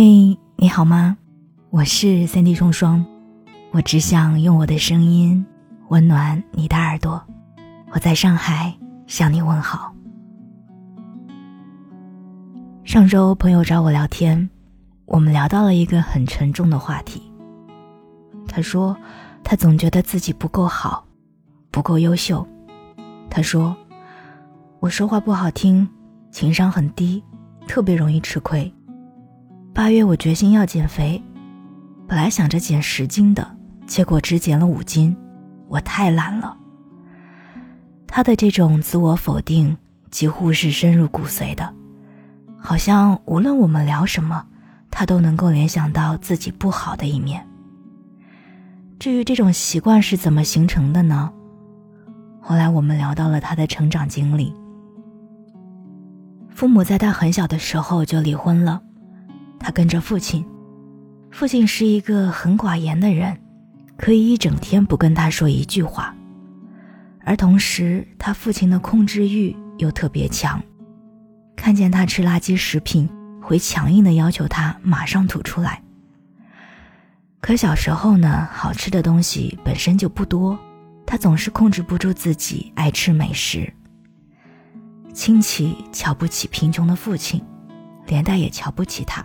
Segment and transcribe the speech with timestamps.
[0.00, 1.16] 嘿，你好吗？
[1.70, 3.04] 我是三 D 双双，
[3.72, 5.44] 我只想用我的声音
[5.88, 7.20] 温暖你的耳朵。
[7.90, 8.72] 我在上海
[9.08, 9.92] 向你问好。
[12.84, 14.48] 上周朋友找我聊天，
[15.04, 17.20] 我们聊到了一个很沉重的话题。
[18.46, 18.96] 他说，
[19.42, 21.04] 他总觉得自己不够好，
[21.72, 22.46] 不够优秀。
[23.28, 23.76] 他说，
[24.78, 25.88] 我说话不好听，
[26.30, 27.20] 情商很低，
[27.66, 28.72] 特别容易吃亏。
[29.78, 31.22] 八月我决心要减肥，
[32.08, 33.48] 本来想着减十斤的，
[33.86, 35.16] 结果只减了五斤，
[35.68, 36.56] 我太懒了。
[38.04, 39.78] 他的这种自我否定
[40.10, 41.72] 几乎是深入骨髓的，
[42.58, 44.44] 好像无论我们聊什么，
[44.90, 47.46] 他都能够联想到自己不好的一面。
[48.98, 51.32] 至于这种习惯是怎么形成的呢？
[52.40, 54.52] 后来我们聊到了他的成长经历，
[56.50, 58.82] 父母在他很小的时候就离婚了。
[59.58, 60.44] 他跟着父亲，
[61.30, 63.38] 父亲是一个很寡言的人，
[63.96, 66.14] 可以一整天不跟他说一句话，
[67.24, 70.62] 而同时他父亲的控制欲又特别强，
[71.56, 73.08] 看见他吃垃圾食品，
[73.42, 75.82] 会强硬的要求他马上吐出来。
[77.40, 80.58] 可小时候呢，好吃的东西本身就不多，
[81.06, 83.72] 他总是控制不住自己爱吃美食。
[85.12, 87.42] 亲戚瞧不起贫穷的父亲，
[88.06, 89.24] 连带也瞧不起他。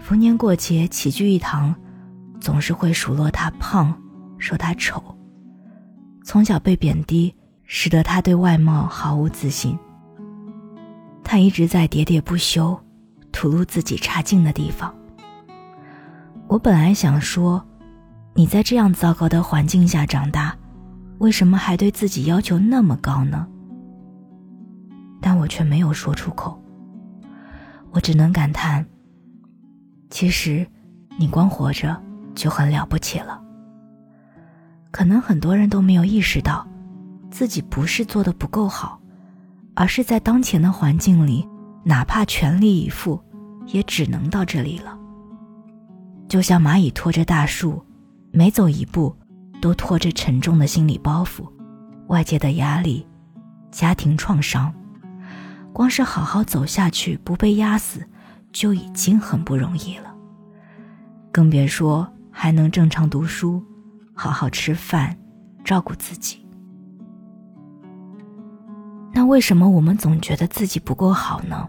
[0.00, 1.72] 逢年过节齐聚一堂，
[2.40, 3.96] 总是会数落他胖，
[4.38, 5.00] 说他丑。
[6.24, 7.32] 从小被贬低，
[7.64, 9.78] 使得他对外貌毫无自信。
[11.22, 12.76] 他一直在喋喋不休，
[13.30, 14.92] 吐露自己差劲的地方。
[16.48, 17.64] 我本来想说，
[18.34, 20.56] 你在这样糟糕的环境下长大，
[21.18, 23.46] 为什么还对自己要求那么高呢？
[25.20, 26.60] 但我却没有说出口。
[27.92, 28.84] 我只能感叹。
[30.10, 30.66] 其实，
[31.16, 31.96] 你光活着
[32.34, 33.40] 就很了不起了。
[34.90, 36.66] 可能很多人都没有意识到，
[37.30, 39.00] 自己不是做的不够好，
[39.74, 41.48] 而是在当前的环境里，
[41.84, 43.22] 哪怕全力以赴，
[43.66, 44.98] 也只能到这里了。
[46.28, 47.80] 就像蚂蚁拖着大树，
[48.32, 49.16] 每走一步，
[49.62, 51.48] 都拖着沉重的心理包袱，
[52.08, 53.06] 外界的压力，
[53.70, 54.74] 家庭创伤，
[55.72, 58.04] 光是好好走下去，不被压死。
[58.52, 60.14] 就已经很不容易了，
[61.32, 63.62] 更别说还能正常读书、
[64.12, 65.16] 好好吃饭、
[65.64, 66.46] 照顾自己。
[69.12, 71.68] 那为什么我们总觉得自己不够好呢？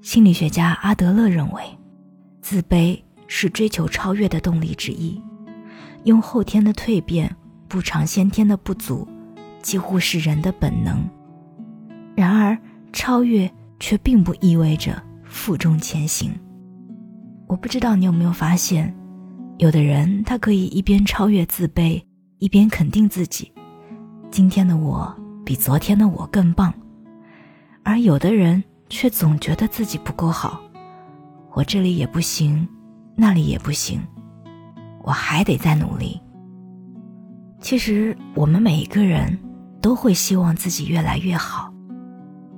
[0.00, 1.62] 心理学家阿德勒认为，
[2.40, 5.22] 自卑是追求超越的动力之一，
[6.04, 7.34] 用后天的蜕变
[7.68, 9.06] 补偿先天的不足，
[9.62, 11.08] 几乎是人的本能。
[12.16, 12.58] 然而，
[12.92, 15.00] 超越却并不意味着。
[15.32, 16.30] 负重前行。
[17.48, 18.94] 我不知道你有没有发现，
[19.58, 22.00] 有的人他可以一边超越自卑，
[22.38, 23.50] 一边肯定自己。
[24.30, 25.12] 今天的我
[25.44, 26.72] 比昨天的我更棒，
[27.82, 30.60] 而有的人却总觉得自己不够好。
[31.54, 32.68] 我这里也不行，
[33.16, 34.00] 那里也不行，
[35.02, 36.20] 我还得再努力。
[37.60, 39.38] 其实我们每一个人
[39.80, 41.72] 都会希望自己越来越好，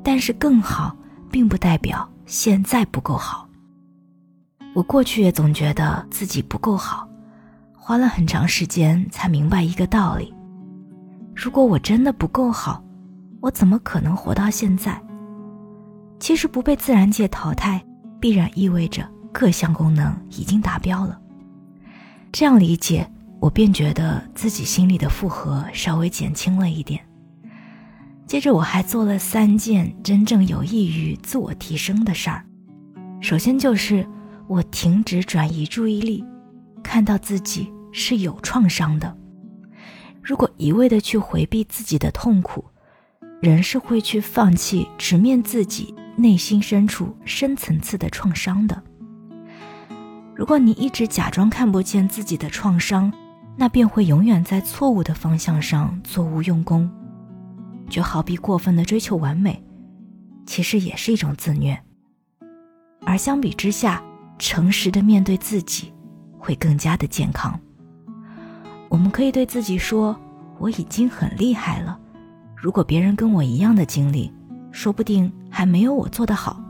[0.03, 0.97] 但是更好
[1.31, 2.09] 并不代表。
[2.27, 3.49] 现在不够好。
[4.75, 7.09] 我过去也总觉得自己不够好，
[7.77, 10.35] 花了很长时间才明白一个道理：
[11.35, 12.83] 如果我真的不够好，
[13.41, 15.01] 我怎么可能活到现在？
[16.19, 17.85] 其实不被自然界淘汰，
[18.19, 21.21] 必然意味着各项功能已经达标了。
[22.33, 23.09] 这样理解，
[23.41, 27.01] 我便觉得自己心里的负荷稍微减轻了一点。
[28.34, 32.45] 接着我还做了三件真正有益于自我提升的事儿。
[33.21, 34.05] 首先就是
[34.49, 36.25] 我停止转移注意力，
[36.83, 39.17] 看到自己是有创伤的。
[40.21, 42.65] 如果一味的去回避自己的痛苦，
[43.41, 48.82] 人是会去放弃直面自己内心深处深层次的创伤的。
[50.35, 53.12] 如果你一直假装看不见自己的创伤，
[53.56, 56.91] 那便会永远在错误的方向上做无用功。
[57.88, 59.62] 就好比过分的追求完美，
[60.46, 61.78] 其实也是一种自虐。
[63.06, 64.02] 而相比之下，
[64.38, 65.92] 诚实的面对自己，
[66.38, 67.58] 会更加的健康。
[68.88, 70.19] 我们可以对自己说
[70.58, 71.98] ：“我已经很厉害了。”
[72.56, 74.32] 如果别人跟我一样的经历，
[74.72, 76.62] 说不定还没有我做得好。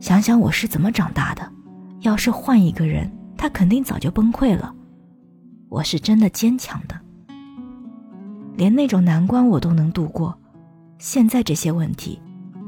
[0.00, 1.52] 想想我是怎么长大的，
[2.00, 4.74] 要是换一个人，他肯定早就崩溃了。
[5.68, 6.98] 我是真的坚强的。
[8.58, 10.36] 连那种难关我都能度过，
[10.98, 12.20] 现在这些问题，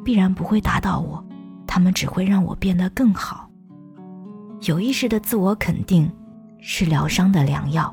[0.04, 1.22] 必然不会打倒我，
[1.66, 3.50] 他们只会让我变得更好。
[4.68, 6.08] 有意识的自我肯定
[6.60, 7.92] 是疗伤的良药。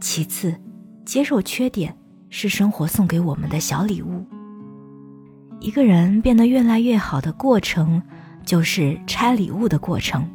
[0.00, 0.58] 其次，
[1.04, 1.94] 接受缺点
[2.30, 4.24] 是生活送给我们的小礼物。
[5.60, 8.02] 一个人变得越来越好的过程，
[8.42, 10.26] 就是拆礼物的过程。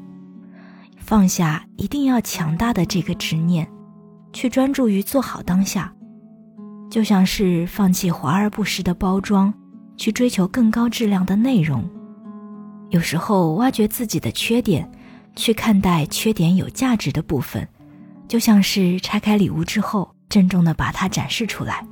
[0.95, 3.67] 放下一定要强大的这个执念，
[4.37, 5.91] 去专注于做好当下，
[6.91, 9.51] 就像是放弃华而不实的包装。
[9.97, 11.83] 去追求更高质量的内容，
[12.91, 14.87] 有时候挖掘自己的缺点，
[15.35, 17.67] 去看待缺点有价值的部分，
[18.27, 21.83] 就像是拆开礼物之后，郑重的把它展示出来。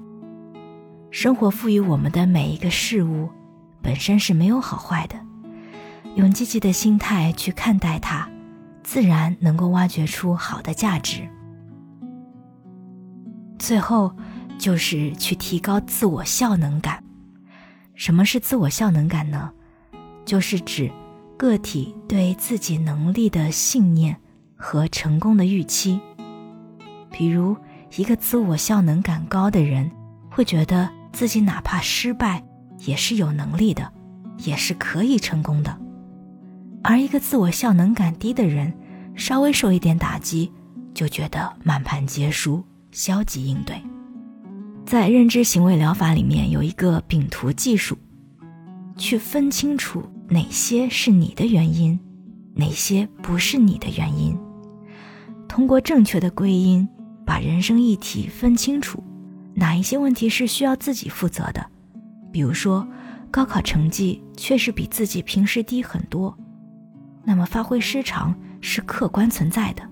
[1.10, 3.28] 生活赋予我们的每一个事物，
[3.82, 5.16] 本身是没有好坏的，
[6.14, 8.30] 用积极的心态去看待它，
[8.84, 11.28] 自然能够挖掘出好的价值。
[13.66, 14.16] 最后，
[14.60, 17.04] 就是去提高自我效能感。
[17.96, 19.52] 什么是自我效能感呢？
[20.24, 20.92] 就是指
[21.36, 24.16] 个体对自己能力的信念
[24.56, 26.00] 和成功的预期。
[27.10, 27.58] 比如，
[27.96, 29.90] 一个自我效能感高的人，
[30.30, 32.44] 会觉得自己哪怕失败
[32.86, 33.92] 也是有能力的，
[34.38, 35.72] 也是可以成功的；
[36.84, 38.72] 而一个自我效能感低的人，
[39.16, 40.52] 稍微受一点打击，
[40.94, 42.64] 就觉得满盘皆输，
[42.96, 43.76] 消极应对。
[44.86, 47.98] 在认知行为疗法里面有一个饼图技术，
[48.96, 52.00] 去分清楚哪些是你的原因，
[52.56, 54.38] 哪些不是你的原因。
[55.46, 56.88] 通过正确的归因，
[57.26, 59.04] 把人生议题分清楚，
[59.54, 61.66] 哪一些问题是需要自己负责的。
[62.32, 62.88] 比如说，
[63.30, 66.34] 高考成绩确实比自己平时低很多，
[67.26, 69.84] 那么发挥失常是客观存在的。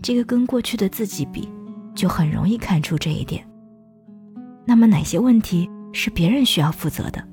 [0.00, 1.48] 这个跟过去的自己比，
[1.96, 3.44] 就很容易看出这一点。
[4.64, 7.26] 那么哪些问题是别人需要负责的？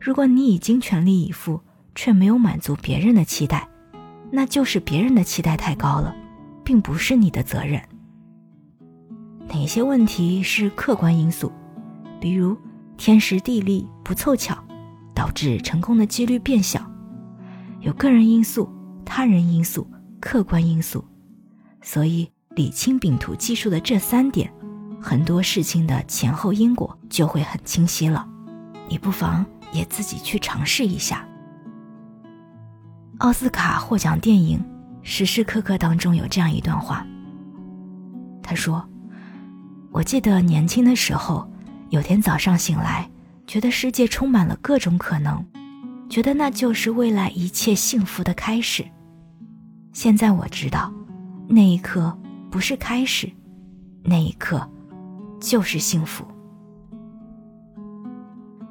[0.00, 1.60] 如果你已经全力以赴，
[1.94, 3.68] 却没有满足别人的期待，
[4.30, 6.14] 那就是别人的期待太高了，
[6.64, 7.82] 并不是你的责任。
[9.48, 11.52] 哪些问题是客观因素？
[12.20, 12.56] 比如
[12.96, 14.56] 天时地利不凑巧，
[15.14, 16.80] 导致成功的几率变小。
[17.80, 18.70] 有个人因素、
[19.04, 19.86] 他人因素、
[20.20, 21.04] 客观因素，
[21.82, 24.52] 所以理清饼图技术的这三点。
[25.00, 28.28] 很多事情的前后因果就会很清晰了，
[28.88, 31.26] 你不妨也自己去尝试一下。
[33.18, 34.58] 奥斯卡获奖电影
[35.02, 37.06] 《时时刻刻》当中有这样一段话，
[38.42, 38.86] 他说
[39.90, 41.50] ：“我记得年轻的时候，
[41.88, 43.08] 有天早上醒来，
[43.46, 45.42] 觉得世界充满了各种可能，
[46.10, 48.84] 觉得那就是未来一切幸福的开始。
[49.92, 50.92] 现在我知道，
[51.48, 52.18] 那一刻
[52.50, 53.30] 不是开始，
[54.02, 54.68] 那一刻。”
[55.40, 56.22] 就是幸福。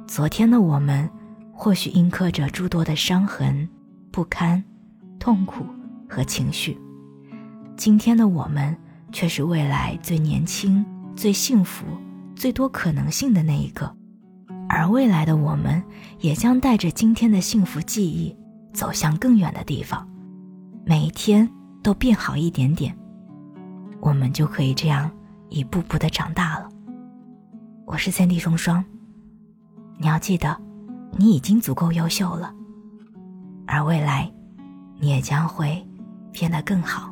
[0.06, 1.10] 昨天的我们，
[1.52, 3.68] 或许印刻着诸多的伤痕、
[4.12, 4.64] 不堪、
[5.18, 5.66] 痛苦
[6.08, 6.78] 和情绪；
[7.76, 8.78] 今天的我们，
[9.12, 10.86] 却是未来最年轻、
[11.16, 11.86] 最幸福、
[12.36, 13.92] 最多可能性的那一个。
[14.70, 15.82] 而未来的我们，
[16.20, 18.38] 也将带着今天的幸福记忆，
[18.74, 20.08] 走向更远的地方。
[20.86, 21.50] 每一天
[21.82, 22.96] 都变好一点点，
[24.02, 25.10] 我们就可以这样。
[25.52, 26.70] 一步步的长大了。
[27.88, 28.86] 我是三 D 双双，
[29.98, 30.56] 你要记得，
[31.14, 32.54] 你已经足够优秀了，
[33.66, 34.32] 而未来，
[35.00, 35.84] 你也将会
[36.32, 37.12] 变得更好。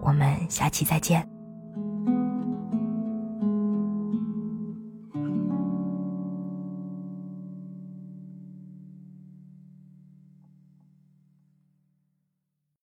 [0.00, 1.28] 我们下期再见。